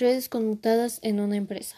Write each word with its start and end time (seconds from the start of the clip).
Redes 0.00 0.30
conmutadas 0.30 0.98
en 1.02 1.20
una 1.20 1.36
empresa. 1.36 1.76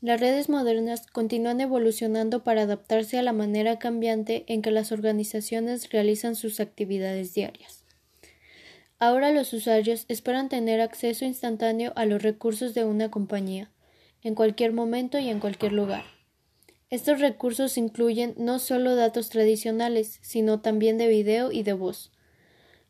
Las 0.00 0.18
redes 0.18 0.48
modernas 0.48 1.06
continúan 1.06 1.60
evolucionando 1.60 2.42
para 2.42 2.62
adaptarse 2.62 3.20
a 3.20 3.22
la 3.22 3.32
manera 3.32 3.78
cambiante 3.78 4.44
en 4.48 4.62
que 4.62 4.72
las 4.72 4.90
organizaciones 4.90 5.90
realizan 5.90 6.34
sus 6.34 6.58
actividades 6.58 7.34
diarias. 7.34 7.84
Ahora 8.98 9.30
los 9.30 9.52
usuarios 9.52 10.06
esperan 10.08 10.48
tener 10.48 10.80
acceso 10.80 11.24
instantáneo 11.24 11.92
a 11.94 12.04
los 12.04 12.20
recursos 12.20 12.74
de 12.74 12.84
una 12.84 13.12
compañía, 13.12 13.70
en 14.24 14.34
cualquier 14.34 14.72
momento 14.72 15.20
y 15.20 15.28
en 15.28 15.38
cualquier 15.38 15.72
lugar. 15.72 16.02
Estos 16.90 17.20
recursos 17.20 17.78
incluyen 17.78 18.34
no 18.38 18.58
solo 18.58 18.96
datos 18.96 19.28
tradicionales, 19.28 20.18
sino 20.20 20.62
también 20.62 20.98
de 20.98 21.06
video 21.06 21.52
y 21.52 21.62
de 21.62 21.74
voz. 21.74 22.10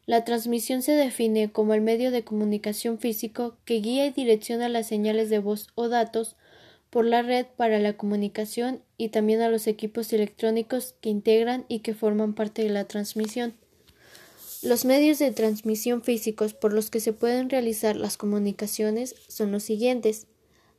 La 0.06 0.24
transmisión 0.24 0.82
se 0.82 0.92
define 0.92 1.50
como 1.50 1.74
el 1.74 1.80
medio 1.80 2.12
de 2.12 2.22
comunicación 2.22 2.98
físico 2.98 3.56
que 3.64 3.80
guía 3.80 4.06
y 4.06 4.12
direcciona 4.12 4.68
las 4.68 4.86
señales 4.86 5.30
de 5.30 5.40
voz 5.40 5.66
o 5.74 5.88
datos 5.88 6.36
por 6.90 7.04
la 7.04 7.22
red 7.22 7.46
para 7.56 7.80
la 7.80 7.96
comunicación 7.96 8.82
y 8.96 9.08
también 9.08 9.40
a 9.40 9.48
los 9.48 9.66
equipos 9.66 10.12
electrónicos 10.12 10.94
que 11.00 11.10
integran 11.10 11.64
y 11.68 11.80
que 11.80 11.92
forman 11.92 12.34
parte 12.34 12.62
de 12.62 12.70
la 12.70 12.84
transmisión. 12.84 13.54
Los 14.62 14.84
medios 14.84 15.18
de 15.18 15.32
transmisión 15.32 16.02
físicos 16.02 16.54
por 16.54 16.72
los 16.72 16.88
que 16.88 17.00
se 17.00 17.12
pueden 17.12 17.50
realizar 17.50 17.96
las 17.96 18.16
comunicaciones 18.16 19.16
son 19.26 19.50
los 19.50 19.64
siguientes 19.64 20.28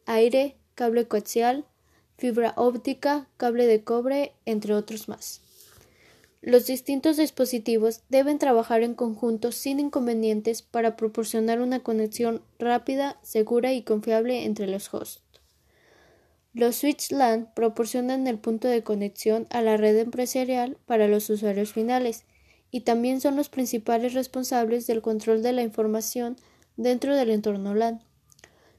aire, 0.05 0.55
cable 0.73 1.05
coaxial, 1.05 1.65
fibra 2.17 2.53
óptica, 2.55 3.27
cable 3.35 3.67
de 3.67 3.83
cobre, 3.83 4.33
entre 4.45 4.73
otros 4.73 5.09
más. 5.09 5.41
Los 6.41 6.67
distintos 6.67 7.17
dispositivos 7.17 8.01
deben 8.09 8.37
trabajar 8.37 8.83
en 8.83 8.93
conjunto 8.93 9.51
sin 9.51 9.79
inconvenientes 9.79 10.61
para 10.61 10.95
proporcionar 10.95 11.61
una 11.61 11.79
conexión 11.81 12.43
rápida, 12.59 13.17
segura 13.23 13.73
y 13.73 13.81
confiable 13.81 14.45
entre 14.45 14.67
los 14.67 14.93
hosts. 14.93 15.23
Los 16.53 16.77
switch 16.77 17.11
LAN 17.11 17.51
proporcionan 17.55 18.27
el 18.27 18.39
punto 18.39 18.67
de 18.67 18.83
conexión 18.83 19.47
a 19.49 19.61
la 19.61 19.77
red 19.77 19.97
empresarial 19.97 20.77
para 20.85 21.07
los 21.07 21.29
usuarios 21.29 21.73
finales 21.73 22.23
y 22.71 22.81
también 22.81 23.19
son 23.19 23.35
los 23.35 23.49
principales 23.49 24.13
responsables 24.13 24.87
del 24.87 25.01
control 25.01 25.41
de 25.41 25.53
la 25.53 25.63
información 25.63 26.37
dentro 26.75 27.15
del 27.15 27.31
entorno 27.31 27.73
LAN. 27.73 28.03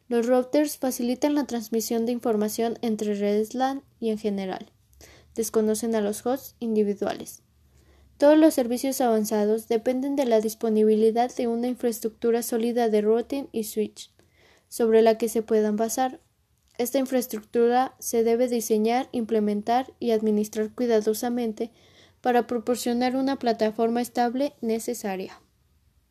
Los 0.08 0.26
routers 0.26 0.78
facilitan 0.78 1.34
la 1.34 1.44
transmisión 1.44 2.06
de 2.06 2.12
información 2.12 2.78
entre 2.82 3.14
redes 3.14 3.54
LAN 3.54 3.82
y 4.00 4.10
en 4.10 4.18
general. 4.18 4.70
Desconocen 5.34 5.94
a 5.94 6.00
los 6.00 6.24
hosts 6.24 6.54
individuales. 6.60 7.42
Todos 8.18 8.36
los 8.36 8.52
servicios 8.52 9.00
avanzados 9.00 9.68
dependen 9.68 10.16
de 10.16 10.24
la 10.24 10.40
disponibilidad 10.40 11.34
de 11.34 11.46
una 11.46 11.68
infraestructura 11.68 12.42
sólida 12.42 12.88
de 12.88 13.00
routing 13.00 13.46
y 13.52 13.62
switch 13.62 14.12
sobre 14.68 15.02
la 15.02 15.16
que 15.16 15.28
se 15.28 15.42
puedan 15.42 15.76
basar. 15.76 16.20
Esta 16.78 16.98
infraestructura 16.98 17.94
se 18.00 18.24
debe 18.24 18.48
diseñar, 18.48 19.08
implementar 19.12 19.92
y 20.00 20.10
administrar 20.10 20.74
cuidadosamente 20.74 21.70
para 22.20 22.48
proporcionar 22.48 23.14
una 23.14 23.36
plataforma 23.36 24.00
estable 24.00 24.52
necesaria. 24.60 25.40